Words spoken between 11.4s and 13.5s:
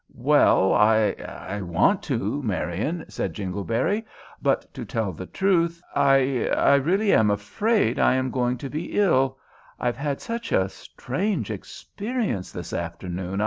experience this afternoon.